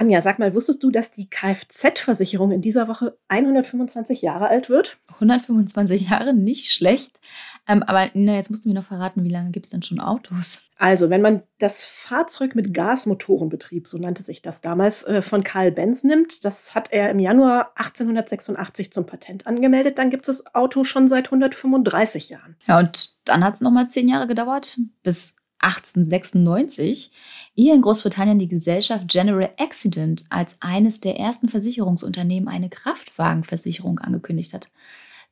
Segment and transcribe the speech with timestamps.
[0.00, 4.96] Anja, sag mal, wusstest du, dass die Kfz-Versicherung in dieser Woche 125 Jahre alt wird?
[5.12, 7.20] 125 Jahre, nicht schlecht.
[7.68, 10.00] Ähm, aber Nina, jetzt musst du mir noch verraten, wie lange gibt es denn schon
[10.00, 10.62] Autos?
[10.78, 15.70] Also, wenn man das Fahrzeug mit Gasmotorenbetrieb, so nannte sich das damals, äh, von Karl
[15.70, 20.54] Benz nimmt, das hat er im Januar 1886 zum Patent angemeldet, dann gibt es das
[20.54, 22.56] Auto schon seit 135 Jahren.
[22.66, 27.10] Ja, und dann hat es nochmal zehn Jahre gedauert, bis 1896,
[27.54, 34.54] ehe in Großbritannien die Gesellschaft General Accident als eines der ersten Versicherungsunternehmen eine Kraftwagenversicherung angekündigt
[34.54, 34.68] hat.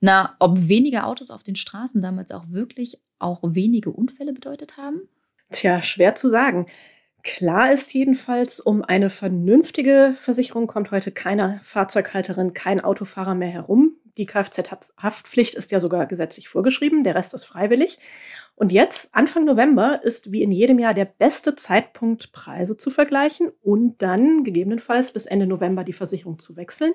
[0.00, 5.08] Na, ob weniger Autos auf den Straßen damals auch wirklich auch wenige Unfälle bedeutet haben?
[5.50, 6.66] Tja, schwer zu sagen.
[7.24, 13.97] Klar ist jedenfalls, um eine vernünftige Versicherung kommt heute keine Fahrzeughalterin, kein Autofahrer mehr herum.
[14.18, 18.00] Die Kfz-Haftpflicht ist ja sogar gesetzlich vorgeschrieben, der Rest ist freiwillig.
[18.56, 23.52] Und jetzt, Anfang November, ist wie in jedem Jahr der beste Zeitpunkt, Preise zu vergleichen
[23.62, 26.94] und dann gegebenenfalls bis Ende November die Versicherung zu wechseln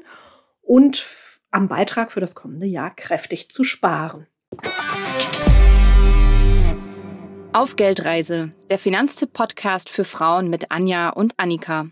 [0.62, 1.06] und
[1.50, 4.28] am Beitrag für das kommende Jahr kräftig zu sparen.
[7.54, 11.88] Auf Geldreise, der Finanztipp-Podcast für Frauen mit Anja und Annika.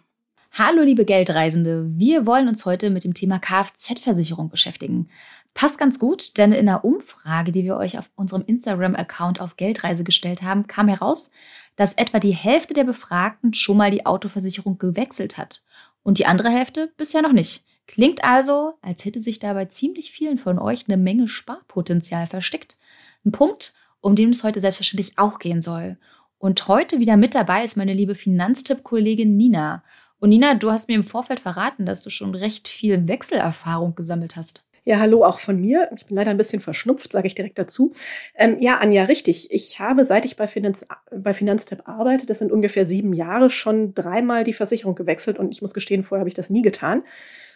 [0.54, 5.08] Hallo liebe Geldreisende, wir wollen uns heute mit dem Thema Kfz-Versicherung beschäftigen.
[5.54, 10.04] Passt ganz gut, denn in einer Umfrage, die wir euch auf unserem Instagram-Account auf Geldreise
[10.04, 11.30] gestellt haben, kam heraus,
[11.78, 15.64] dass etwa die Hälfte der Befragten schon mal die Autoversicherung gewechselt hat
[16.04, 17.64] und die andere Hälfte bisher noch nicht.
[17.88, 22.78] Klingt also, als hätte sich dabei ziemlich vielen von euch eine Menge Sparpotenzial versteckt.
[23.26, 25.98] Ein Punkt, um den es heute selbstverständlich auch gehen soll.
[26.40, 29.84] Und heute wieder mit dabei ist meine liebe Finanztipp-Kollegin Nina.
[30.22, 34.36] Und Nina, du hast mir im Vorfeld verraten, dass du schon recht viel Wechselerfahrung gesammelt
[34.36, 34.68] hast.
[34.86, 35.90] Ja, hallo auch von mir.
[35.96, 37.92] Ich bin leider ein bisschen verschnupft, sage ich direkt dazu.
[38.36, 39.52] Ähm, ja, Anja, richtig.
[39.52, 43.96] Ich habe, seit ich bei, Finanz, bei Finanztipp arbeite, das sind ungefähr sieben Jahre, schon
[43.96, 47.04] dreimal die Versicherung gewechselt und ich muss gestehen, vorher habe ich das nie getan.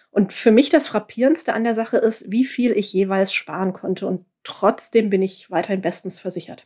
[0.09, 4.07] Und für mich das Frappierendste an der Sache ist, wie viel ich jeweils sparen konnte
[4.07, 6.65] und trotzdem bin ich weiterhin bestens versichert.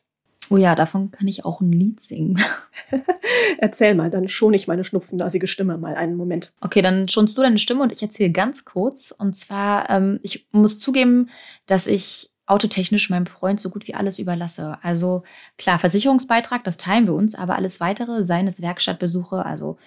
[0.49, 2.41] Oh ja, davon kann ich auch ein Lied singen.
[3.59, 6.51] Erzähl mal, dann schone ich meine schnupfennasige Stimme mal einen Moment.
[6.61, 9.11] Okay, dann schonst du deine Stimme und ich erzähle ganz kurz.
[9.11, 11.29] Und zwar, ähm, ich muss zugeben,
[11.67, 14.79] dass ich autotechnisch meinem Freund so gut wie alles überlasse.
[14.81, 15.23] Also
[15.57, 19.77] klar, Versicherungsbeitrag, das teilen wir uns, aber alles weitere, seien es Werkstattbesuche, also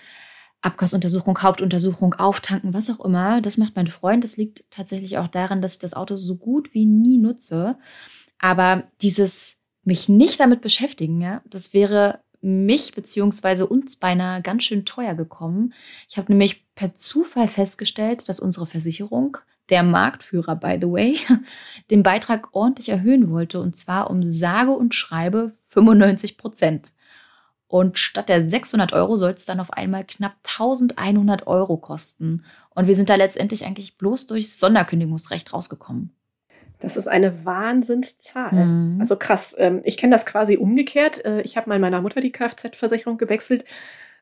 [0.60, 4.22] Abgasuntersuchung, Hauptuntersuchung, Auftanken, was auch immer, das macht mein Freund.
[4.22, 7.76] Das liegt tatsächlich auch daran, dass ich das Auto so gut wie nie nutze.
[8.38, 14.84] Aber dieses mich nicht damit beschäftigen, ja, das wäre mich beziehungsweise uns beinahe ganz schön
[14.84, 15.72] teuer gekommen.
[16.08, 19.38] Ich habe nämlich per Zufall festgestellt, dass unsere Versicherung,
[19.68, 21.18] der Marktführer by the way,
[21.90, 26.92] den Beitrag ordentlich erhöhen wollte und zwar um sage und schreibe 95 Prozent.
[27.68, 32.44] Und statt der 600 Euro soll es dann auf einmal knapp 1100 Euro kosten.
[32.70, 36.14] Und wir sind da letztendlich eigentlich bloß durch Sonderkündigungsrecht rausgekommen.
[36.82, 38.52] Das ist eine Wahnsinnszahl.
[38.52, 39.00] Mhm.
[39.00, 39.54] Also krass.
[39.58, 41.24] Ähm, ich kenne das quasi umgekehrt.
[41.24, 43.64] Äh, ich habe mal meiner Mutter die Kfz-Versicherung gewechselt.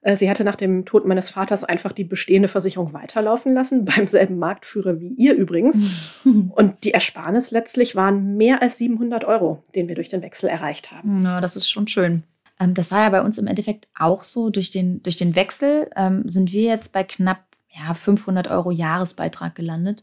[0.03, 4.07] Äh, sie hatte nach dem Tod meines Vaters einfach die bestehende Versicherung weiterlaufen lassen, beim
[4.07, 6.21] selben Marktführer wie ihr übrigens.
[6.25, 10.93] Und die Ersparnis letztlich waren mehr als 700 Euro, den wir durch den Wechsel erreicht
[10.93, 11.25] haben.
[11.25, 12.23] Ja, das ist schon schön.
[12.59, 14.51] Ähm, das war ja bei uns im Endeffekt auch so.
[14.51, 17.41] Durch den, durch den Wechsel ähm, sind wir jetzt bei knapp
[17.73, 20.03] ja, 500 Euro Jahresbeitrag gelandet.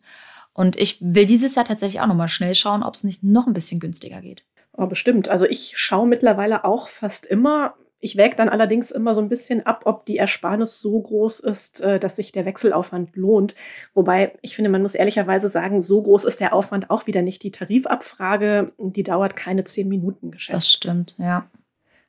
[0.58, 3.54] Und ich will dieses Jahr tatsächlich auch nochmal schnell schauen, ob es nicht noch ein
[3.54, 4.44] bisschen günstiger geht.
[4.76, 5.30] Oh, bestimmt.
[5.30, 7.76] Also ich schaue mittlerweile auch fast immer.
[8.00, 11.82] Ich wäge dann allerdings immer so ein bisschen ab, ob die Ersparnis so groß ist,
[11.82, 13.54] äh, dass sich der Wechselaufwand lohnt.
[13.94, 17.44] Wobei ich finde, man muss ehrlicherweise sagen, so groß ist der Aufwand auch wieder nicht.
[17.44, 20.56] Die Tarifabfrage, die dauert keine zehn Minuten geschätzt.
[20.56, 21.52] Das stimmt, ja.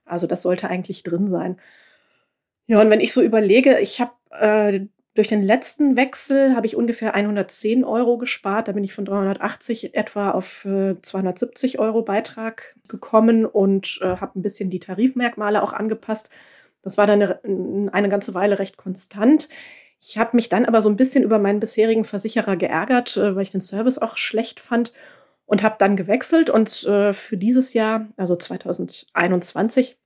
[0.07, 1.61] Also das sollte eigentlich drin sein.
[2.67, 4.87] Ja, und wenn ich so überlege, ich habe äh,
[5.19, 8.69] durch den letzten Wechsel habe ich ungefähr 110 Euro gespart.
[8.69, 14.39] Da bin ich von 380 etwa auf äh, 270 Euro Beitrag gekommen und äh, habe
[14.39, 16.31] ein bisschen die Tarifmerkmale auch angepasst.
[16.83, 19.49] Das war dann eine, eine ganze Weile recht konstant.
[19.99, 23.43] Ich habe mich dann aber so ein bisschen über meinen bisherigen Versicherer geärgert, äh, weil
[23.43, 24.93] ich den Service auch schlecht fand
[25.47, 26.49] und habe dann gewechselt.
[26.49, 29.99] Und äh, für dieses Jahr, also 2021,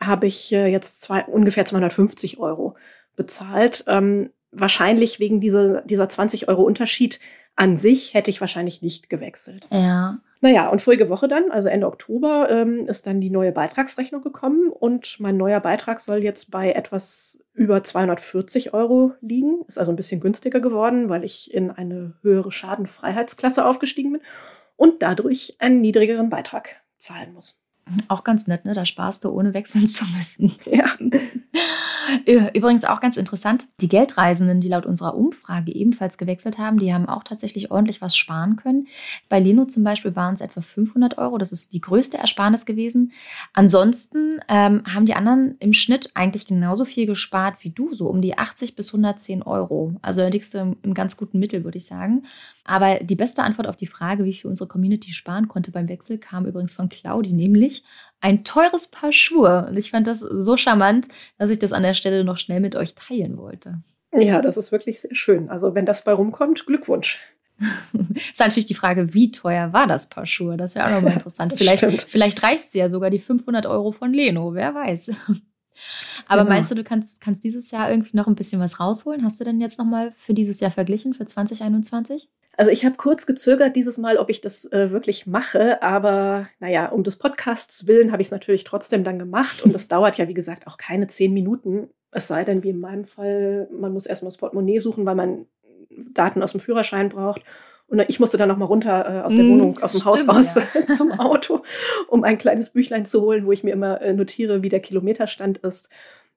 [0.00, 2.76] habe ich äh, jetzt zwei, ungefähr 250 Euro
[3.18, 3.84] bezahlt.
[3.86, 7.20] Ähm, wahrscheinlich wegen dieser, dieser 20 Euro Unterschied
[7.54, 9.68] an sich hätte ich wahrscheinlich nicht gewechselt.
[9.70, 10.18] Ja.
[10.40, 14.70] Naja, und vorige Woche dann, also Ende Oktober, ähm, ist dann die neue Beitragsrechnung gekommen
[14.70, 19.64] und mein neuer Beitrag soll jetzt bei etwas über 240 Euro liegen.
[19.66, 24.22] Ist also ein bisschen günstiger geworden, weil ich in eine höhere Schadenfreiheitsklasse aufgestiegen bin
[24.76, 27.60] und dadurch einen niedrigeren Beitrag zahlen muss.
[28.06, 28.74] Auch ganz nett, ne?
[28.74, 30.54] Da sparst du, ohne wechseln zu müssen.
[30.66, 30.86] Ja.
[32.54, 37.08] Übrigens auch ganz interessant, die Geldreisenden, die laut unserer Umfrage ebenfalls gewechselt haben, die haben
[37.08, 38.86] auch tatsächlich ordentlich was sparen können.
[39.28, 43.12] Bei Leno zum Beispiel waren es etwa 500 Euro, das ist die größte Ersparnis gewesen.
[43.52, 48.22] Ansonsten ähm, haben die anderen im Schnitt eigentlich genauso viel gespart wie du, so um
[48.22, 49.94] die 80 bis 110 Euro.
[50.02, 52.24] Also da liegst du im, im ganz guten Mittel, würde ich sagen.
[52.68, 56.18] Aber die beste Antwort auf die Frage, wie viel unsere Community sparen konnte beim Wechsel,
[56.18, 57.82] kam übrigens von Claudi, nämlich
[58.20, 59.66] ein teures Paar Schuhe.
[59.68, 62.76] Und ich fand das so charmant, dass ich das an der Stelle noch schnell mit
[62.76, 63.80] euch teilen wollte.
[64.12, 65.48] Ja, das ist wirklich sehr schön.
[65.48, 67.18] Also wenn das bei rumkommt, Glückwunsch.
[68.14, 70.58] ist natürlich die Frage, wie teuer war das Paar Schuhe?
[70.58, 71.54] Das wäre auch nochmal interessant.
[71.56, 75.12] vielleicht, vielleicht reißt sie ja sogar die 500 Euro von Leno, wer weiß.
[76.26, 76.54] Aber genau.
[76.54, 79.24] meinst du, du kannst, kannst dieses Jahr irgendwie noch ein bisschen was rausholen?
[79.24, 82.28] Hast du denn jetzt nochmal für dieses Jahr verglichen, für 2021?
[82.58, 86.88] Also ich habe kurz gezögert dieses Mal, ob ich das äh, wirklich mache, aber naja,
[86.88, 90.26] um des Podcasts willen habe ich es natürlich trotzdem dann gemacht und es dauert ja,
[90.26, 94.06] wie gesagt, auch keine zehn Minuten, es sei denn, wie in meinem Fall, man muss
[94.06, 95.46] erstmal das Portemonnaie suchen, weil man
[96.12, 97.42] Daten aus dem Führerschein braucht.
[97.86, 100.28] Und ich musste dann noch mal runter äh, aus der mm, Wohnung, aus dem Stimmt,
[100.28, 100.94] Haus raus ja.
[100.96, 101.62] zum Auto,
[102.08, 105.58] um ein kleines Büchlein zu holen, wo ich mir immer äh, notiere, wie der Kilometerstand
[105.58, 105.90] ist.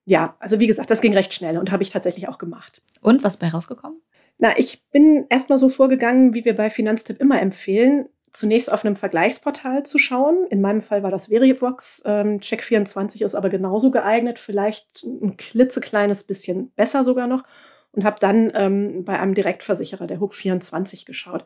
[0.04, 2.80] Ja, also wie gesagt, das ging recht schnell und habe ich tatsächlich auch gemacht.
[3.00, 4.00] Und was bei rausgekommen?
[4.38, 8.96] Na, ich bin erstmal so vorgegangen, wie wir bei Finanztipp immer empfehlen, zunächst auf einem
[8.96, 10.46] Vergleichsportal zu schauen.
[10.50, 12.02] In meinem Fall war das Verivox.
[12.04, 17.44] Ähm, Check24 ist aber genauso geeignet, vielleicht ein klitzekleines bisschen besser sogar noch.
[17.92, 21.44] Und habe dann ähm, bei einem Direktversicherer, der Hook24, geschaut.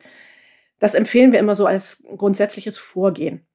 [0.79, 3.45] Das empfehlen wir immer so als grundsätzliches Vorgehen.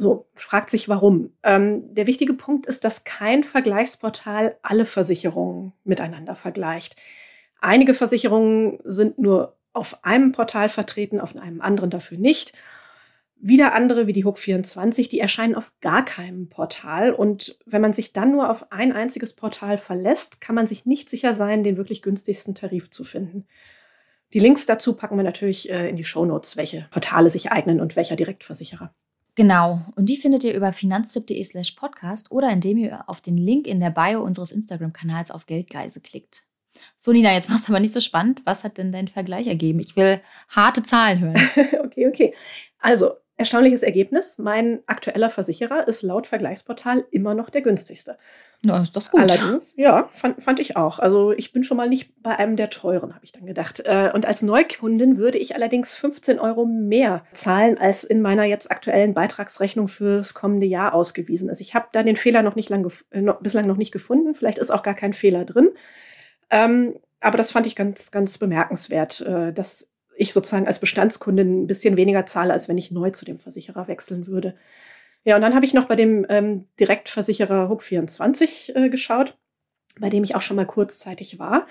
[0.00, 1.34] So, fragt sich warum.
[1.42, 6.96] Ähm, der wichtige Punkt ist, dass kein Vergleichsportal alle Versicherungen miteinander vergleicht.
[7.60, 12.52] Einige Versicherungen sind nur auf einem Portal vertreten, auf einem anderen dafür nicht.
[13.40, 17.12] Wieder andere, wie die Hook24, die erscheinen auf gar keinem Portal.
[17.12, 21.08] Und wenn man sich dann nur auf ein einziges Portal verlässt, kann man sich nicht
[21.08, 23.46] sicher sein, den wirklich günstigsten Tarif zu finden.
[24.34, 27.96] Die Links dazu packen wir natürlich äh, in die Shownotes, welche Portale sich eignen und
[27.96, 28.92] welcher Direktversicherer.
[29.36, 33.68] Genau, und die findet ihr über finanztipp.de slash podcast oder indem ihr auf den Link
[33.68, 36.47] in der Bio unseres Instagram-Kanals auf Geldgeise klickt.
[36.96, 38.42] So, Nina, jetzt machst du aber nicht so spannend.
[38.44, 39.80] Was hat denn dein Vergleich ergeben?
[39.80, 41.50] Ich will harte Zahlen hören.
[41.84, 42.34] okay, okay.
[42.80, 44.38] Also, erstaunliches Ergebnis.
[44.38, 48.18] Mein aktueller Versicherer ist laut Vergleichsportal immer noch der günstigste.
[48.64, 49.20] Ja, ist doch gut.
[49.20, 50.98] Allerdings, ja, fand, fand ich auch.
[50.98, 53.80] Also ich bin schon mal nicht bei einem der teuren, habe ich dann gedacht.
[53.84, 58.72] Äh, und als Neukundin würde ich allerdings 15 Euro mehr zahlen, als in meiner jetzt
[58.72, 61.60] aktuellen Beitragsrechnung fürs kommende Jahr ausgewiesen ist.
[61.60, 62.90] Ich habe da den Fehler noch nicht lang,
[63.40, 64.34] bislang noch nicht gefunden.
[64.34, 65.68] Vielleicht ist auch gar kein Fehler drin.
[66.50, 71.66] Ähm, aber das fand ich ganz, ganz bemerkenswert, äh, dass ich sozusagen als Bestandskundin ein
[71.66, 74.54] bisschen weniger zahle, als wenn ich neu zu dem Versicherer wechseln würde.
[75.24, 79.36] Ja, und dann habe ich noch bei dem ähm, Direktversicherer Hook24 äh, geschaut,
[80.00, 81.66] bei dem ich auch schon mal kurzzeitig war.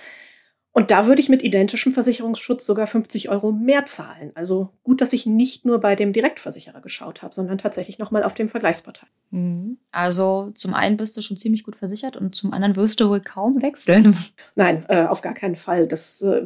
[0.78, 4.30] Und da würde ich mit identischem Versicherungsschutz sogar 50 Euro mehr zahlen.
[4.36, 8.36] Also gut, dass ich nicht nur bei dem Direktversicherer geschaut habe, sondern tatsächlich nochmal auf
[8.36, 9.10] dem Vergleichsportal.
[9.32, 9.80] Mhm.
[9.92, 13.22] Also zum einen bist du schon ziemlich gut versichert und zum anderen wirst du wohl
[13.22, 14.16] kaum wechseln.
[14.56, 15.88] Nein, äh, auf gar keinen Fall.
[15.88, 16.46] Das äh,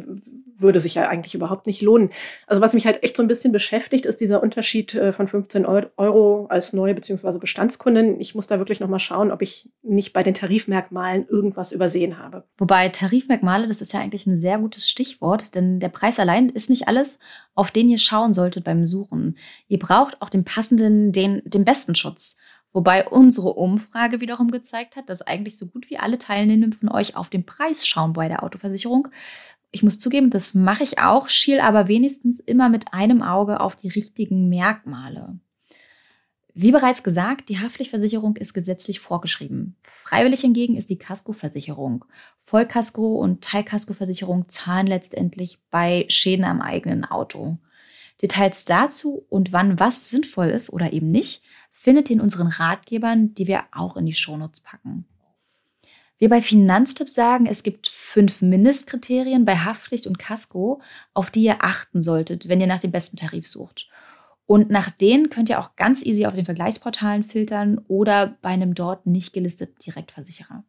[0.61, 2.09] würde sich ja eigentlich überhaupt nicht lohnen.
[2.47, 5.65] Also was mich halt echt so ein bisschen beschäftigt, ist dieser Unterschied äh, von 15
[5.65, 7.37] Euro als neue bzw.
[7.37, 8.19] Bestandskundin.
[8.19, 12.43] Ich muss da wirklich nochmal schauen, ob ich nicht bei den Tarifmerkmalen irgendwas übersehen habe.
[12.57, 16.69] Wobei Tarifmerkmale, das ist ja eigentlich ein sehr gutes Stichwort, denn der Preis allein ist
[16.69, 17.19] nicht alles,
[17.55, 19.37] auf den ihr schauen solltet beim Suchen.
[19.67, 22.37] Ihr braucht auch den passenden, den, den besten Schutz.
[22.73, 27.17] Wobei unsere Umfrage wiederum gezeigt hat, dass eigentlich so gut wie alle Teilnehmenden von euch
[27.17, 29.09] auf den Preis schauen bei der Autoversicherung.
[29.71, 33.77] Ich muss zugeben, das mache ich auch, schiel aber wenigstens immer mit einem Auge auf
[33.77, 35.39] die richtigen Merkmale.
[36.53, 39.77] Wie bereits gesagt, die Haftpflichtversicherung ist gesetzlich vorgeschrieben.
[39.79, 42.03] Freiwillig hingegen ist die Kaskoversicherung.
[42.45, 47.57] Vollkasko- und Teilkaskoversicherung zahlen letztendlich bei Schäden am eigenen Auto.
[48.21, 53.33] Details dazu und wann was sinnvoll ist oder eben nicht, findet ihr in unseren Ratgebern,
[53.33, 55.05] die wir auch in die Shownotes packen.
[56.21, 60.79] Wir bei Finanztipp sagen, es gibt fünf Mindestkriterien bei Haftpflicht und Kasko,
[61.15, 63.89] auf die ihr achten solltet, wenn ihr nach dem besten Tarif sucht.
[64.45, 68.75] Und nach denen könnt ihr auch ganz easy auf den Vergleichsportalen filtern oder bei einem
[68.75, 70.63] dort nicht gelisteten Direktversicherer.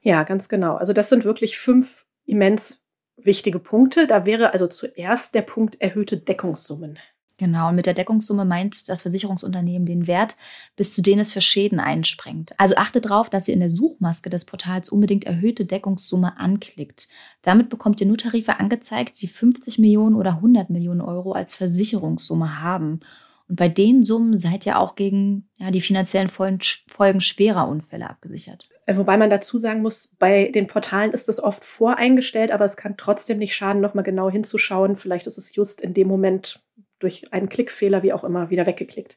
[0.00, 0.76] Ja, ganz genau.
[0.76, 2.82] Also das sind wirklich fünf immens
[3.18, 4.06] wichtige Punkte.
[4.06, 6.98] Da wäre also zuerst der Punkt erhöhte Deckungssummen.
[7.38, 10.36] Genau, und mit der Deckungssumme meint das Versicherungsunternehmen den Wert,
[10.74, 12.58] bis zu dem es für Schäden einspringt.
[12.58, 17.08] Also achtet darauf, dass ihr in der Suchmaske des Portals unbedingt erhöhte Deckungssumme anklickt.
[17.42, 22.62] Damit bekommt ihr nur Tarife angezeigt, die 50 Millionen oder 100 Millionen Euro als Versicherungssumme
[22.62, 23.00] haben.
[23.48, 28.68] Und bei den Summen seid ihr auch gegen ja, die finanziellen Folgen schwerer Unfälle abgesichert.
[28.86, 32.76] Äh, wobei man dazu sagen muss, bei den Portalen ist das oft voreingestellt, aber es
[32.76, 34.96] kann trotzdem nicht schaden, nochmal genau hinzuschauen.
[34.96, 36.60] Vielleicht ist es just in dem Moment
[36.98, 39.16] durch einen Klickfehler, wie auch immer, wieder weggeklickt.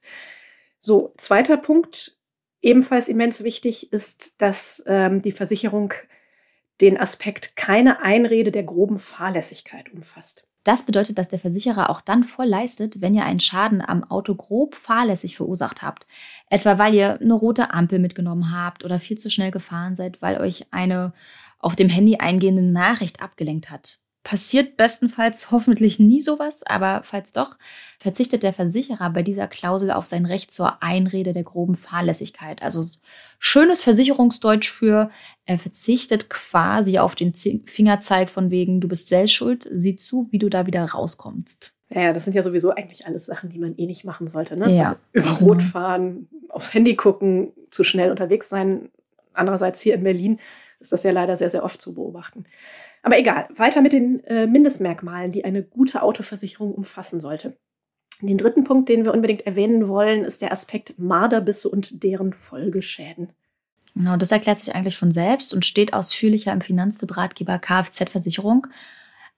[0.80, 2.18] So, zweiter Punkt,
[2.62, 5.94] ebenfalls immens wichtig, ist, dass ähm, die Versicherung
[6.82, 10.48] den Aspekt keine Einrede der groben Fahrlässigkeit umfasst.
[10.64, 14.36] Das bedeutet, dass der Versicherer auch dann voll leistet, wenn ihr einen Schaden am Auto
[14.36, 16.06] grob fahrlässig verursacht habt.
[16.50, 20.40] Etwa weil ihr eine rote Ampel mitgenommen habt oder viel zu schnell gefahren seid, weil
[20.40, 21.14] euch eine
[21.60, 27.58] auf dem Handy eingehende Nachricht abgelenkt hat passiert bestenfalls hoffentlich nie sowas, aber falls doch,
[27.98, 32.62] verzichtet der Versicherer bei dieser Klausel auf sein Recht zur Einrede der groben Fahrlässigkeit.
[32.62, 32.86] Also
[33.40, 35.10] schönes Versicherungsdeutsch für,
[35.48, 40.38] er verzichtet quasi auf den Fingerzeig von wegen, du bist selbst schuld, sieh zu, wie
[40.38, 41.74] du da wieder rauskommst.
[41.90, 44.56] Ja, das sind ja sowieso eigentlich alles Sachen, die man eh nicht machen sollte.
[44.56, 44.72] Ne?
[44.76, 44.98] Ja.
[45.12, 45.62] Über Rot mhm.
[45.62, 48.90] fahren, aufs Handy gucken, zu schnell unterwegs sein.
[49.34, 50.40] Andererseits hier in Berlin
[50.80, 52.46] ist das ja leider sehr, sehr oft zu beobachten.
[53.02, 57.58] Aber egal, weiter mit den äh, Mindestmerkmalen, die eine gute Autoversicherung umfassen sollte.
[58.22, 63.32] Den dritten Punkt, den wir unbedingt erwähnen wollen, ist der Aspekt Marderbisse und deren Folgeschäden.
[63.96, 68.68] Genau, das erklärt sich eigentlich von selbst und steht ausführlicher im Finanzratgeber Kfz-Versicherung.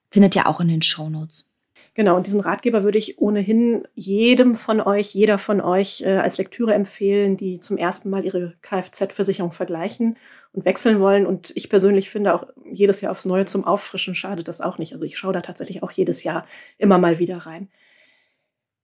[0.09, 1.47] Findet ihr auch in den Shownotes.
[1.93, 6.37] Genau, und diesen Ratgeber würde ich ohnehin jedem von euch, jeder von euch äh, als
[6.37, 10.17] Lektüre empfehlen, die zum ersten Mal ihre Kfz-Versicherung vergleichen
[10.53, 11.25] und wechseln wollen.
[11.25, 14.93] Und ich persönlich finde auch jedes Jahr aufs Neue zum Auffrischen schadet das auch nicht.
[14.93, 16.45] Also ich schaue da tatsächlich auch jedes Jahr
[16.77, 17.67] immer mal wieder rein.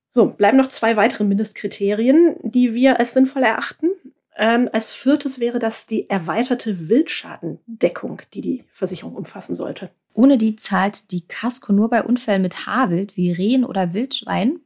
[0.10, 3.92] So, bleiben noch zwei weitere Mindestkriterien, die wir als sinnvoll erachten.
[4.40, 9.90] Ähm, als viertes wäre das die erweiterte Wildschadendeckung, die die Versicherung umfassen sollte.
[10.14, 14.60] Ohne die zahlt die Casco nur bei Unfällen mit Haarwild wie Rehen oder Wildschwein.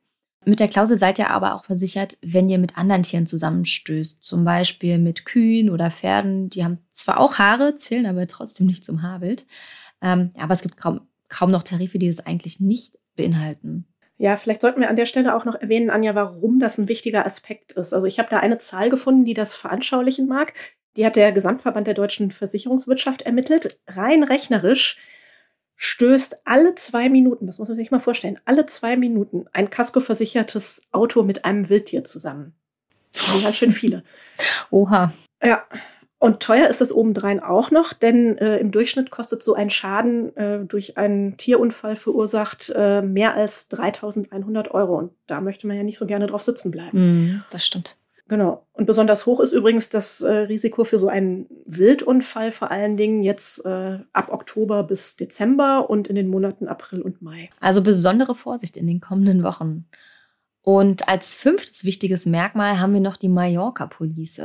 [0.44, 4.22] Mit der Klausel seid ihr aber auch versichert, wenn ihr mit anderen Tieren zusammenstößt.
[4.22, 6.50] Zum Beispiel mit Kühen oder Pferden.
[6.50, 9.46] Die haben zwar auch Haare, zählen aber trotzdem nicht zum Haarwild.
[10.02, 13.86] Ähm, aber es gibt kaum, kaum noch Tarife, die das eigentlich nicht beinhalten.
[14.22, 17.26] Ja, vielleicht sollten wir an der Stelle auch noch erwähnen, Anja, warum das ein wichtiger
[17.26, 17.92] Aspekt ist.
[17.92, 20.54] Also ich habe da eine Zahl gefunden, die das veranschaulichen mag.
[20.96, 23.80] Die hat der Gesamtverband der deutschen Versicherungswirtschaft ermittelt.
[23.88, 25.00] Rein rechnerisch
[25.76, 30.84] stößt alle zwei Minuten, das muss man sich mal vorstellen, alle zwei Minuten ein kaskoversichertes
[30.92, 32.54] Auto mit einem Wildtier zusammen.
[33.14, 34.04] Das sind ganz schön viele.
[34.70, 35.14] Oha.
[35.44, 35.66] Ja,
[36.22, 40.38] und teuer ist es obendrein auch noch, denn äh, im Durchschnitt kostet so ein Schaden
[40.38, 45.00] äh, durch einen Tierunfall verursacht äh, mehr als 3100 Euro.
[45.00, 47.00] Und da möchte man ja nicht so gerne drauf sitzen bleiben.
[47.00, 47.96] Mm, das stimmt.
[48.28, 48.68] Genau.
[48.74, 53.24] Und besonders hoch ist übrigens das äh, Risiko für so einen Wildunfall, vor allen Dingen
[53.24, 57.50] jetzt äh, ab Oktober bis Dezember und in den Monaten April und Mai.
[57.60, 59.88] Also besondere Vorsicht in den kommenden Wochen.
[60.64, 64.42] Und als fünftes wichtiges Merkmal haben wir noch die Mallorca-Police.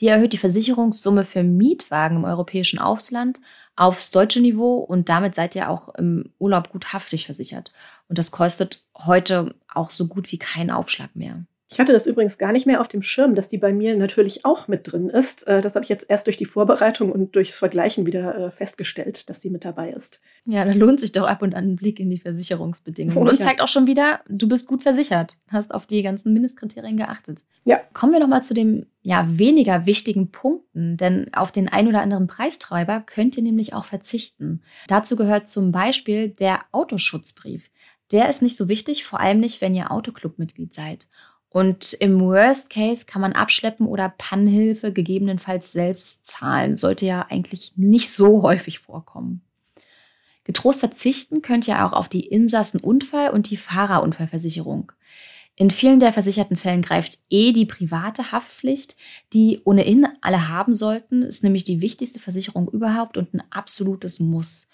[0.00, 3.40] Die erhöht die Versicherungssumme für Mietwagen im europäischen Ausland
[3.76, 7.72] aufs deutsche Niveau und damit seid ihr auch im Urlaub gut haftig versichert.
[8.08, 11.44] Und das kostet heute auch so gut wie keinen Aufschlag mehr.
[11.70, 14.44] Ich hatte das übrigens gar nicht mehr auf dem Schirm, dass die bei mir natürlich
[14.44, 15.46] auch mit drin ist.
[15.46, 19.28] Äh, das habe ich jetzt erst durch die Vorbereitung und durchs Vergleichen wieder äh, festgestellt,
[19.30, 20.20] dass die mit dabei ist.
[20.44, 23.16] Ja, da lohnt sich doch ab und an ein Blick in die Versicherungsbedingungen.
[23.26, 26.96] Oh, und zeigt auch schon wieder, du bist gut versichert, hast auf die ganzen Mindestkriterien
[26.96, 27.44] geachtet.
[27.64, 27.80] Ja.
[27.94, 32.26] Kommen wir nochmal zu den ja, weniger wichtigen Punkten, denn auf den ein oder anderen
[32.26, 34.62] Preistreiber könnt ihr nämlich auch verzichten.
[34.86, 37.70] Dazu gehört zum Beispiel der Autoschutzbrief.
[38.12, 41.08] Der ist nicht so wichtig, vor allem nicht, wenn ihr Autoclub-Mitglied seid.
[41.54, 46.76] Und im Worst Case kann man abschleppen oder Pannhilfe gegebenenfalls selbst zahlen.
[46.76, 49.40] Sollte ja eigentlich nicht so häufig vorkommen.
[50.42, 54.90] Getrost verzichten könnt ihr auch auf die Insassenunfall- und die Fahrerunfallversicherung.
[55.54, 58.96] In vielen der versicherten Fällen greift eh die private Haftpflicht,
[59.32, 64.66] die ohnehin alle haben sollten, ist nämlich die wichtigste Versicherung überhaupt und ein absolutes Muss.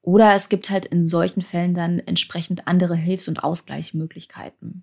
[0.00, 4.82] Oder es gibt halt in solchen Fällen dann entsprechend andere Hilfs- und Ausgleichsmöglichkeiten.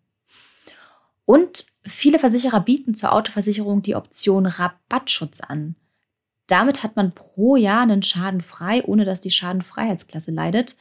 [1.30, 5.76] Und viele Versicherer bieten zur Autoversicherung die Option Rabattschutz an.
[6.48, 10.76] Damit hat man pro Jahr einen Schaden frei, ohne dass die Schadenfreiheitsklasse leidet.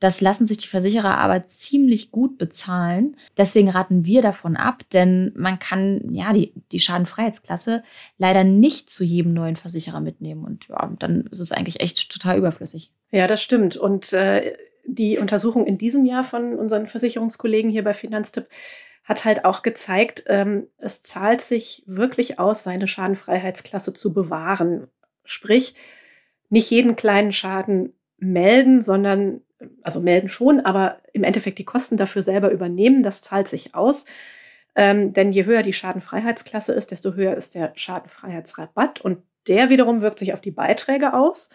[0.00, 3.16] Das lassen sich die Versicherer aber ziemlich gut bezahlen.
[3.36, 7.84] Deswegen raten wir davon ab, denn man kann ja die, die Schadenfreiheitsklasse
[8.18, 10.42] leider nicht zu jedem neuen Versicherer mitnehmen.
[10.42, 12.90] Und ja, dann ist es eigentlich echt total überflüssig.
[13.12, 13.76] Ja, das stimmt.
[13.76, 18.48] Und äh, die Untersuchung in diesem Jahr von unseren Versicherungskollegen hier bei Finanztipp
[19.04, 24.88] hat halt auch gezeigt, ähm, es zahlt sich wirklich aus, seine Schadenfreiheitsklasse zu bewahren.
[25.24, 25.74] Sprich,
[26.50, 29.40] nicht jeden kleinen Schaden melden, sondern,
[29.82, 34.06] also melden schon, aber im Endeffekt die Kosten dafür selber übernehmen, das zahlt sich aus.
[34.74, 39.00] Ähm, denn je höher die Schadenfreiheitsklasse ist, desto höher ist der Schadenfreiheitsrabatt.
[39.00, 39.18] Und
[39.48, 41.50] der wiederum wirkt sich auf die Beiträge aus.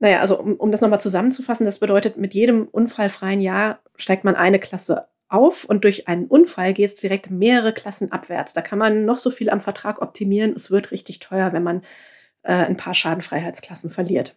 [0.00, 4.34] Naja, also um, um das nochmal zusammenzufassen, das bedeutet, mit jedem unfallfreien Jahr steigt man
[4.34, 8.52] eine Klasse auf und durch einen Unfall geht es direkt mehrere Klassen abwärts.
[8.52, 10.52] Da kann man noch so viel am Vertrag optimieren.
[10.54, 11.82] Es wird richtig teuer, wenn man
[12.42, 14.36] äh, ein paar Schadenfreiheitsklassen verliert.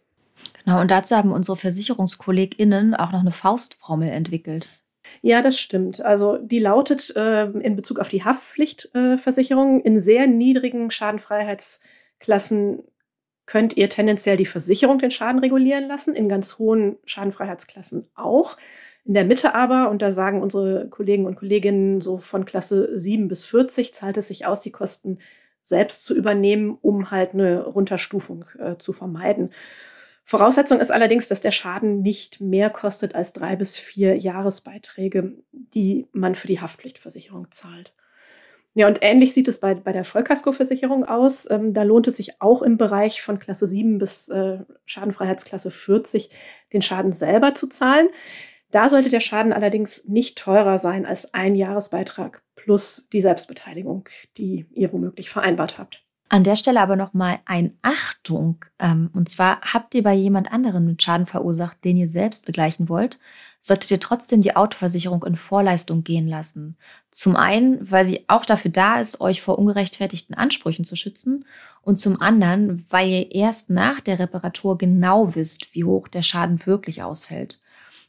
[0.65, 4.69] Genau, und dazu haben unsere VersicherungskollegInnen auch noch eine Faustformel entwickelt.
[5.21, 6.01] Ja, das stimmt.
[6.01, 12.83] Also die lautet äh, in Bezug auf die Haftpflichtversicherung äh, in sehr niedrigen Schadenfreiheitsklassen
[13.45, 18.57] könnt ihr tendenziell die Versicherung den Schaden regulieren lassen, in ganz hohen Schadenfreiheitsklassen auch.
[19.07, 23.29] In der Mitte aber, und da sagen unsere Kollegen und Kolleginnen so von Klasse 7
[23.29, 25.19] bis 40, zahlt es sich aus, die Kosten
[25.63, 29.51] selbst zu übernehmen, um halt eine Runterstufung äh, zu vermeiden.
[30.25, 36.07] Voraussetzung ist allerdings, dass der Schaden nicht mehr kostet als drei bis vier Jahresbeiträge, die
[36.11, 37.93] man für die Haftpflichtversicherung zahlt.
[38.73, 41.49] Ja, und ähnlich sieht es bei, bei der Vollkaskoversicherung aus.
[41.49, 46.29] Ähm, da lohnt es sich auch im Bereich von Klasse 7 bis äh, Schadenfreiheitsklasse 40
[46.73, 48.09] den Schaden selber zu zahlen.
[48.71, 54.65] Da sollte der Schaden allerdings nicht teurer sein als ein Jahresbeitrag plus die Selbstbeteiligung, die
[54.73, 56.03] ihr womöglich vereinbart habt.
[56.29, 58.65] An der Stelle aber nochmal ein Achtung.
[58.79, 62.89] Ähm, und zwar habt ihr bei jemand anderem einen Schaden verursacht, den ihr selbst begleichen
[62.89, 63.17] wollt,
[63.61, 66.77] solltet ihr trotzdem die Autoversicherung in Vorleistung gehen lassen.
[67.11, 71.45] Zum einen, weil sie auch dafür da ist, euch vor ungerechtfertigten Ansprüchen zu schützen.
[71.81, 76.65] Und zum anderen, weil ihr erst nach der Reparatur genau wisst, wie hoch der Schaden
[76.65, 77.61] wirklich ausfällt.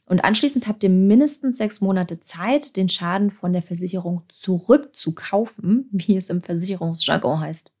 [0.09, 6.17] Und anschließend habt ihr mindestens sechs Monate Zeit, den Schaden von der Versicherung zurückzukaufen, wie
[6.17, 7.71] es im Versicherungsjargon heißt.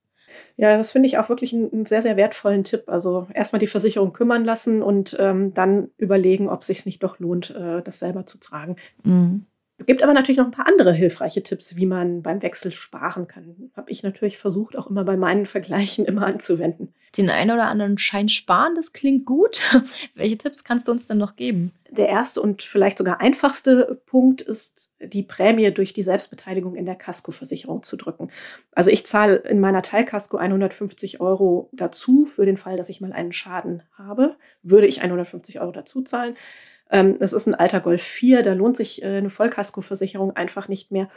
[0.55, 2.83] Ja, das finde ich auch wirklich einen, sehr, sehr wertvollen Tipp.
[2.85, 7.17] Also erstmal die Versicherung kümmern lassen und ähm, dann überlegen, ob es sich nicht doch
[7.17, 8.75] lohnt, äh, das selber zu tragen.
[9.03, 9.45] Mhm.
[9.79, 13.27] Es gibt aber natürlich noch ein paar andere hilfreiche Tipps, wie man beim Wechsel sparen
[13.27, 13.71] kann.
[13.75, 16.93] Habe ich natürlich versucht, auch immer bei meinen Vergleichen immer anzuwenden.
[17.17, 19.63] Den einen oder anderen Schein sparen, das klingt gut.
[20.15, 21.71] Welche Tipps kannst du uns denn noch geben?
[21.91, 26.95] Der erste und vielleicht sogar einfachste Punkt ist, die Prämie durch die Selbstbeteiligung in der
[26.95, 28.29] Kaskoversicherung zu drücken.
[28.71, 33.13] Also ich zahle in meiner Teilkasko 150 Euro dazu für den Fall, dass ich mal
[33.13, 34.35] einen Schaden habe.
[34.61, 36.35] Würde ich 150 Euro dazu zahlen.
[36.91, 40.91] Ähm, das ist ein alter Golf 4, da lohnt sich äh, eine Vollkaskoversicherung einfach nicht
[40.91, 41.09] mehr.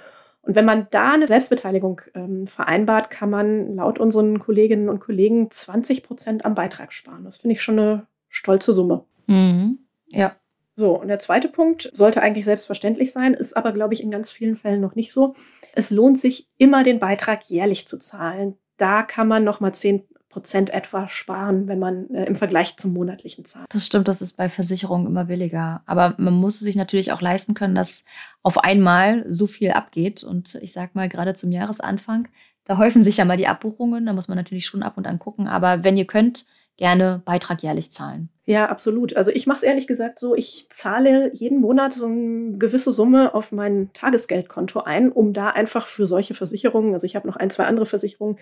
[0.43, 5.51] Und wenn man da eine Selbstbeteiligung ähm, vereinbart, kann man laut unseren Kolleginnen und Kollegen
[5.51, 7.25] 20 Prozent am Beitrag sparen.
[7.25, 9.05] Das finde ich schon eine stolze Summe.
[9.29, 9.79] Mhm.
[10.09, 10.35] Ja.
[10.77, 14.31] So, und der zweite Punkt sollte eigentlich selbstverständlich sein, ist aber, glaube ich, in ganz
[14.31, 15.35] vielen Fällen noch nicht so.
[15.75, 18.57] Es lohnt sich immer, den Beitrag jährlich zu zahlen.
[18.79, 23.45] Da kann man nochmal 10 Prozent etwa sparen, wenn man äh, im Vergleich zum monatlichen
[23.45, 23.67] zahlt.
[23.69, 25.83] Das stimmt, das ist bei Versicherungen immer billiger.
[25.85, 28.05] Aber man muss sich natürlich auch leisten können, dass
[28.43, 30.25] auf einmal so viel abgeht.
[30.25, 32.29] Und ich sag mal, gerade zum Jahresanfang,
[32.65, 34.07] da häufen sich ja mal die Abbuchungen.
[34.07, 35.49] Da muss man natürlich schon ab und an gucken.
[35.49, 36.47] Aber wenn ihr könnt,
[36.83, 38.29] gerne Beitrag jährlich zahlen.
[38.45, 39.15] Ja, absolut.
[39.15, 43.37] Also ich mache es ehrlich gesagt so, ich zahle jeden Monat so eine gewisse Summe
[43.37, 47.51] auf mein Tagesgeldkonto ein, um da einfach für solche Versicherungen, also ich habe noch ein,
[47.51, 48.37] zwei andere Versicherungen,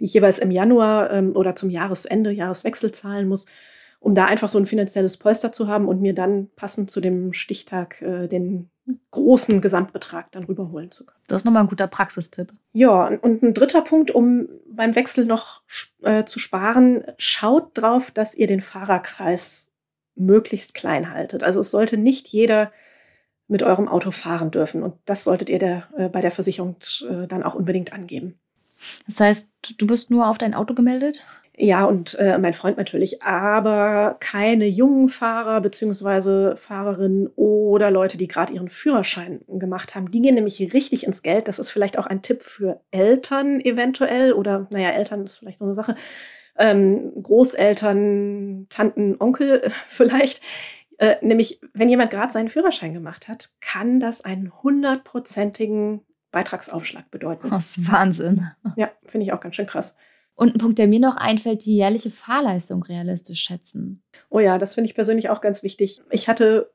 [0.00, 3.46] die ich jeweils im Januar ähm, oder zum Jahresende, Jahreswechsel zahlen muss,
[4.00, 7.32] um da einfach so ein finanzielles Polster zu haben und mir dann passend zu dem
[7.32, 8.70] Stichtag äh, den
[9.10, 11.20] großen Gesamtbetrag dann rüberholen zu können.
[11.26, 12.52] Das ist nochmal ein guter Praxistipp.
[12.72, 15.62] Ja, und ein dritter Punkt, um beim Wechsel noch
[16.02, 19.70] äh, zu sparen, schaut drauf, dass ihr den Fahrerkreis
[20.16, 21.42] möglichst klein haltet.
[21.42, 22.72] Also es sollte nicht jeder
[23.48, 24.82] mit eurem Auto fahren dürfen.
[24.82, 26.76] Und das solltet ihr der, äh, bei der Versicherung
[27.08, 28.38] äh, dann auch unbedingt angeben.
[29.06, 31.24] Das heißt, du bist nur auf dein Auto gemeldet?
[31.56, 38.26] Ja, und äh, mein Freund natürlich, aber keine jungen Fahrer beziehungsweise Fahrerinnen oder Leute, die
[38.26, 40.10] gerade ihren Führerschein gemacht haben.
[40.10, 41.46] Die gehen nämlich richtig ins Geld.
[41.46, 45.64] Das ist vielleicht auch ein Tipp für Eltern eventuell oder, naja, Eltern ist vielleicht so
[45.64, 45.94] eine Sache.
[46.58, 50.42] Ähm, Großeltern, Tanten, Onkel vielleicht.
[50.98, 56.00] Äh, nämlich, wenn jemand gerade seinen Führerschein gemacht hat, kann das einen hundertprozentigen
[56.32, 57.48] Beitragsaufschlag bedeuten.
[57.50, 58.48] Das ist Wahnsinn.
[58.74, 59.96] Ja, finde ich auch ganz schön krass.
[60.34, 64.02] Und ein Punkt, der mir noch einfällt, die jährliche Fahrleistung realistisch schätzen.
[64.30, 66.02] Oh ja, das finde ich persönlich auch ganz wichtig.
[66.10, 66.70] Ich hatte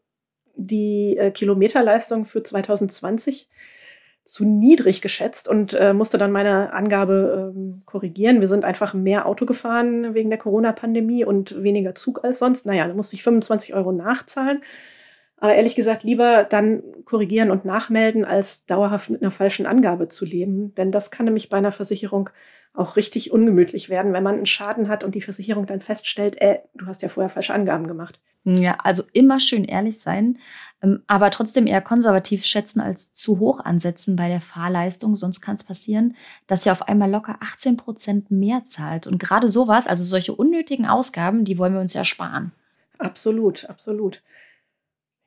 [0.56, 3.50] die äh, Kilometerleistung für 2020
[4.30, 8.42] zu niedrig geschätzt und äh, musste dann meine Angabe ähm, korrigieren.
[8.42, 12.66] Wir sind einfach mehr Auto gefahren wegen der Corona-Pandemie und weniger Zug als sonst.
[12.66, 14.62] Naja, da musste ich 25 Euro nachzahlen.
[15.38, 20.26] Aber ehrlich gesagt, lieber dann korrigieren und nachmelden, als dauerhaft mit einer falschen Angabe zu
[20.26, 20.76] leben.
[20.76, 22.30] Denn das kann nämlich bei einer Versicherung
[22.80, 26.60] auch richtig ungemütlich werden, wenn man einen Schaden hat und die Versicherung dann feststellt, äh,
[26.76, 28.20] du hast ja vorher falsche Angaben gemacht.
[28.46, 30.40] Ja, also immer schön ehrlich sein,
[30.82, 35.18] ähm, aber trotzdem eher konservativ schätzen als zu hoch ansetzen bei der Fahrleistung.
[35.18, 36.16] Sonst kann es passieren,
[36.48, 39.08] dass ihr auf einmal locker 18 Prozent mehr zahlt.
[39.08, 42.54] Und gerade sowas, also solche unnötigen Ausgaben, die wollen wir uns ja sparen.
[42.98, 44.22] Absolut, absolut.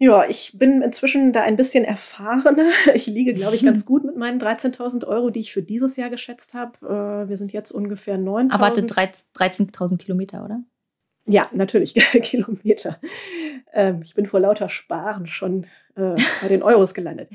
[0.02, 2.64] Ja, ich bin inzwischen da ein bisschen erfahrener.
[2.94, 6.10] Ich liege, glaube ich, ganz gut mit meinen 13.000 Euro, die ich für dieses Jahr
[6.10, 6.72] geschätzt habe.
[6.84, 8.52] Äh, wir sind jetzt ungefähr 9.000.
[8.52, 10.60] Aber hatte 13.000 Kilometer, oder?
[11.24, 12.98] Ja, natürlich, Kilometer.
[13.72, 17.30] Ähm, ich bin vor lauter Sparen schon äh, bei den Euros gelandet.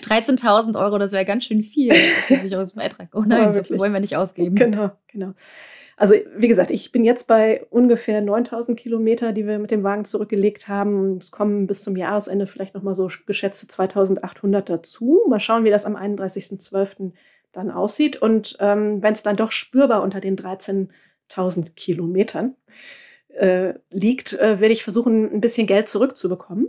[0.00, 1.92] 13.000 Euro, das wäre ganz schön viel.
[2.28, 3.10] Versicherungsbeitrag.
[3.12, 4.54] Oh nein, so viel wollen wir nicht ausgeben.
[4.54, 5.34] Genau, genau.
[5.98, 10.04] Also wie gesagt, ich bin jetzt bei ungefähr 9000 Kilometer, die wir mit dem Wagen
[10.04, 11.16] zurückgelegt haben.
[11.16, 15.22] Es kommen bis zum Jahresende vielleicht noch mal so geschätzte 2800 dazu.
[15.26, 17.12] Mal schauen, wie das am 31.12.
[17.52, 18.20] dann aussieht.
[18.20, 22.54] Und ähm, wenn es dann doch spürbar unter den 13.000 Kilometern
[23.28, 26.68] äh, liegt, äh, werde ich versuchen, ein bisschen Geld zurückzubekommen.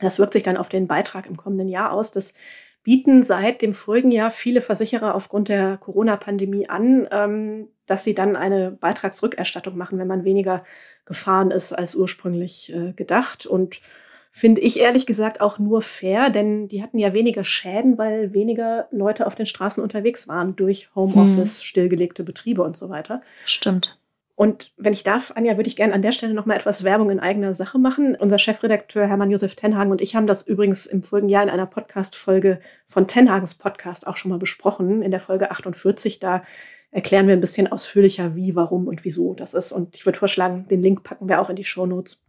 [0.00, 2.10] Das wirkt sich dann auf den Beitrag im kommenden Jahr aus.
[2.10, 2.32] Das
[2.82, 8.36] bieten seit dem vorigen Jahr viele Versicherer aufgrund der Corona-Pandemie an, ähm, dass sie dann
[8.36, 10.62] eine Beitragsrückerstattung machen, wenn man weniger
[11.06, 13.46] gefahren ist als ursprünglich äh, gedacht.
[13.46, 13.80] Und
[14.30, 18.86] finde ich ehrlich gesagt auch nur fair, denn die hatten ja weniger Schäden, weil weniger
[18.92, 21.64] Leute auf den Straßen unterwegs waren durch Homeoffice, hm.
[21.64, 23.22] stillgelegte Betriebe und so weiter.
[23.44, 23.98] Stimmt.
[24.36, 27.10] Und wenn ich darf, Anja, würde ich gerne an der Stelle noch mal etwas Werbung
[27.10, 28.14] in eigener Sache machen.
[28.14, 31.66] Unser Chefredakteur Hermann Josef Tenhagen und ich haben das übrigens im vorigen Jahr in einer
[31.66, 36.20] Podcast-Folge von Tenhagens Podcast auch schon mal besprochen, in der Folge 48.
[36.20, 36.42] Da
[36.90, 39.72] erklären wir ein bisschen ausführlicher, wie, warum und wieso das ist.
[39.72, 42.22] Und ich würde vorschlagen, den Link packen wir auch in die Show Notes.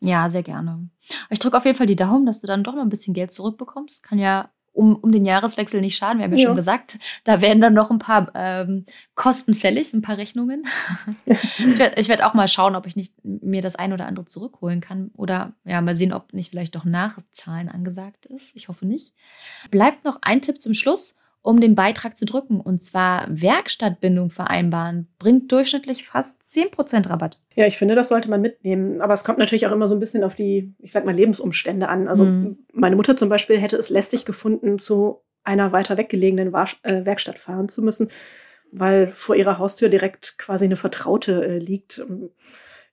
[0.00, 0.88] Ja, sehr gerne.
[1.30, 3.30] Ich drücke auf jeden Fall die Daumen, dass du dann doch noch ein bisschen Geld
[3.30, 4.02] zurückbekommst.
[4.02, 6.18] Kann ja um, um den Jahreswechsel nicht schaden.
[6.18, 6.46] Wir haben ja, ja.
[6.48, 10.66] schon gesagt, da werden dann noch ein paar ähm, Kosten fällig, ein paar Rechnungen.
[11.26, 14.82] ich werde werd auch mal schauen, ob ich nicht mir das ein oder andere zurückholen
[14.82, 15.10] kann.
[15.14, 18.54] Oder ja, mal sehen, ob nicht vielleicht doch Nachzahlen angesagt ist.
[18.54, 19.14] Ich hoffe nicht.
[19.70, 22.60] Bleibt noch ein Tipp zum Schluss um den Beitrag zu drücken.
[22.60, 25.06] Und zwar Werkstattbindung vereinbaren.
[25.18, 27.38] Bringt durchschnittlich fast 10% Rabatt.
[27.54, 29.00] Ja, ich finde, das sollte man mitnehmen.
[29.00, 31.88] Aber es kommt natürlich auch immer so ein bisschen auf die, ich sag mal, Lebensumstände
[31.88, 32.08] an.
[32.08, 32.58] Also mhm.
[32.72, 37.68] meine Mutter zum Beispiel hätte es lästig gefunden, zu einer weiter weggelegenen äh, Werkstatt fahren
[37.68, 38.10] zu müssen,
[38.72, 42.04] weil vor ihrer Haustür direkt quasi eine Vertraute äh, liegt.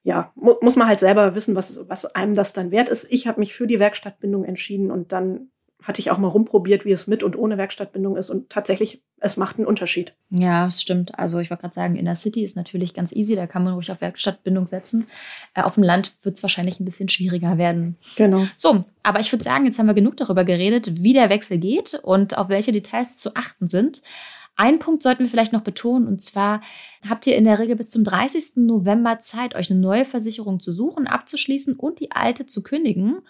[0.04, 3.10] Ja, mu muss man halt selber wissen, was, was einem das dann wert ist.
[3.10, 5.48] Ich habe mich für die Werkstattbindung entschieden und dann
[5.84, 8.30] hatte ich auch mal rumprobiert, wie es mit und ohne Werkstattbindung ist.
[8.30, 10.14] Und tatsächlich, es macht einen Unterschied.
[10.30, 11.18] Ja, es stimmt.
[11.18, 13.74] Also ich wollte gerade sagen, in der City ist natürlich ganz easy, da kann man
[13.74, 15.06] ruhig auf Werkstattbindung setzen.
[15.54, 17.96] Äh, auf dem Land wird es wahrscheinlich ein bisschen schwieriger werden.
[18.16, 18.46] Genau.
[18.56, 22.00] So, aber ich würde sagen, jetzt haben wir genug darüber geredet, wie der Wechsel geht
[22.02, 24.00] und auf welche Details zu achten sind.
[24.56, 26.62] Einen Punkt sollten wir vielleicht noch betonen, und zwar
[27.06, 28.64] habt ihr in der Regel bis zum 30.
[28.64, 33.22] November Zeit, euch eine neue Versicherung zu suchen, abzuschließen und die alte zu kündigen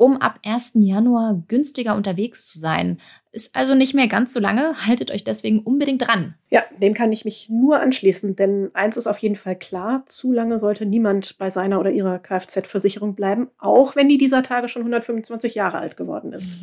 [0.00, 0.72] um ab 1.
[0.76, 3.02] Januar günstiger unterwegs zu sein.
[3.32, 6.36] Ist also nicht mehr ganz so lange, haltet euch deswegen unbedingt dran.
[6.48, 10.32] Ja, dem kann ich mich nur anschließen, denn eins ist auf jeden Fall klar, zu
[10.32, 14.80] lange sollte niemand bei seiner oder ihrer Kfz-Versicherung bleiben, auch wenn die dieser Tage schon
[14.80, 16.56] 125 Jahre alt geworden ist.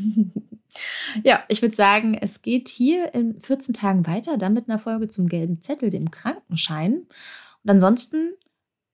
[1.24, 5.10] ja, ich würde sagen, es geht hier in 14 Tagen weiter, dann mit einer Folge
[5.10, 7.06] zum gelben Zettel, dem Krankenschein.
[7.64, 8.34] Und ansonsten,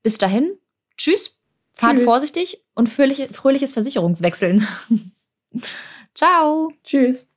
[0.01, 0.51] bis dahin,
[0.97, 1.39] tschüss.
[1.73, 2.05] Fahrt Tschüss.
[2.05, 4.67] vorsichtig und fröhliche, fröhliches Versicherungswechseln.
[6.15, 6.71] Ciao.
[6.83, 7.27] Tschüss.